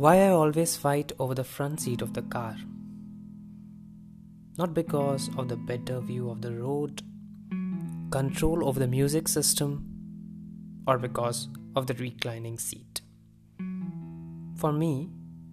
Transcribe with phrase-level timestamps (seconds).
[0.00, 2.56] Why I always fight over the front seat of the car.
[4.56, 7.02] Not because of the better view of the road,
[8.10, 9.84] control over the music system,
[10.86, 13.02] or because of the reclining seat.
[14.56, 15.10] For me,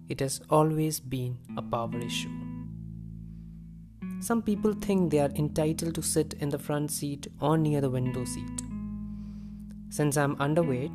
[0.08, 2.32] it has always been a power issue.
[4.20, 7.90] Some people think they are entitled to sit in the front seat or near the
[7.90, 8.62] window seat.
[9.90, 10.94] Since I'm underweight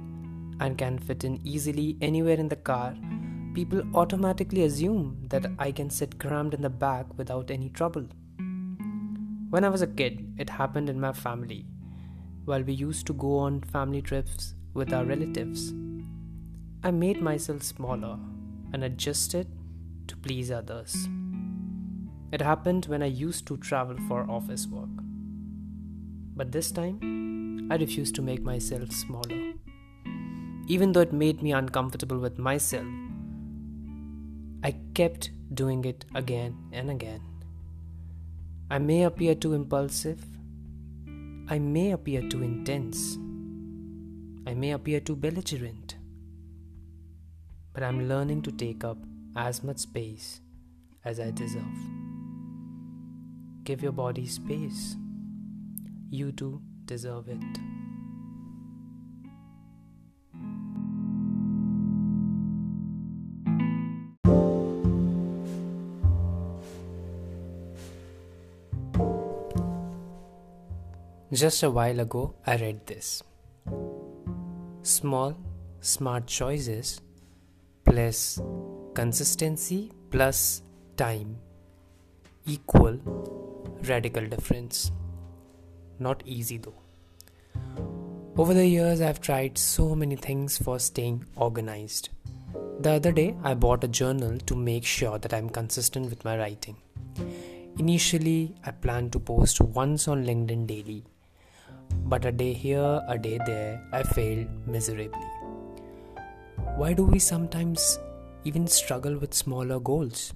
[0.59, 2.95] and can fit in easily anywhere in the car,
[3.53, 8.07] people automatically assume that I can sit crammed in the back without any trouble.
[9.49, 11.66] When I was a kid, it happened in my family.
[12.45, 15.71] While we used to go on family trips with our relatives,
[16.84, 18.17] I made myself smaller
[18.73, 19.48] and adjusted
[20.07, 21.07] to please others.
[22.31, 24.90] It happened when I used to travel for office work.
[26.35, 29.54] But this time, I refused to make myself smaller.
[30.68, 32.87] Even though it made me uncomfortable with myself,
[34.65, 37.21] I kept doing it again and again.
[38.71, 40.23] I may appear too impulsive.
[41.49, 43.17] I may appear too intense.
[44.47, 45.95] I may appear too belligerent.
[47.73, 48.97] But I'm learning to take up
[49.35, 50.39] as much space
[51.03, 51.63] as I deserve.
[53.65, 54.95] Give your body space.
[56.09, 57.73] You too deserve it.
[71.34, 73.23] Just a while ago, I read this.
[74.84, 75.35] Small,
[75.81, 77.01] smart choices
[77.85, 78.40] plus
[78.94, 80.62] consistency plus
[80.95, 81.38] time
[82.45, 83.00] equal
[83.88, 84.91] radical difference.
[85.97, 86.84] Not easy though.
[88.38, 92.09] Over the years, I've tried so many things for staying organized.
[92.79, 96.38] The other day, I bought a journal to make sure that I'm consistent with my
[96.38, 96.78] writing.
[97.79, 101.06] Initially, I planned to post once on LinkedIn daily,
[102.06, 105.28] but a day here, a day there, I failed miserably.
[106.76, 108.00] Why do we sometimes
[108.44, 110.34] even struggle with smaller goals?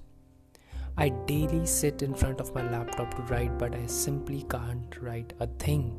[0.96, 5.32] I daily sit in front of my laptop to write, but I simply can't write
[5.40, 5.96] a thing.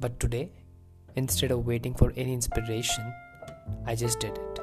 [0.00, 0.50] But today,
[1.16, 3.12] instead of waiting for any inspiration,
[3.86, 4.60] I just did it.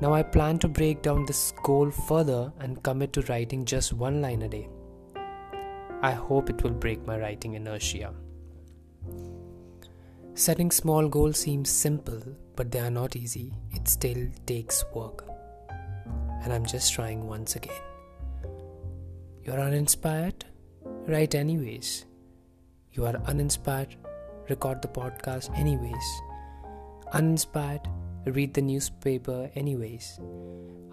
[0.00, 4.22] Now I plan to break down this goal further and commit to writing just one
[4.22, 4.68] line a day.
[6.02, 8.14] I hope it will break my writing inertia.
[10.34, 12.22] Setting small goals seems simple,
[12.56, 13.52] but they are not easy.
[13.72, 15.30] It still takes work
[16.42, 17.82] and I'm just trying once again.
[19.44, 20.44] You're uninspired?
[21.06, 22.06] Write anyways.
[22.92, 23.96] You are uninspired?
[24.48, 26.20] Record the podcast anyways.
[27.12, 27.88] Uninspired?
[28.26, 30.18] Read the newspaper anyways.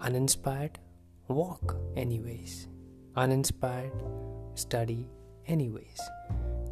[0.00, 0.78] Uninspired?
[1.28, 2.68] Walk anyways.
[3.16, 3.92] Uninspired?
[4.58, 5.06] Study
[5.46, 6.00] anyways.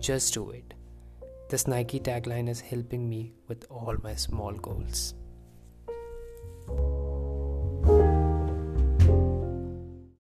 [0.01, 0.75] Just do it.
[1.49, 5.15] This Nike tagline is helping me with all my small goals.